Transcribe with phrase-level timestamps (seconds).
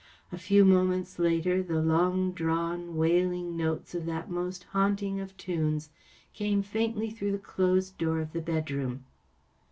[0.31, 5.91] A few moments later the long drawn, wailing notes of that most haunting of tunes
[6.33, 9.05] came faintly through the closed door of the bedroom.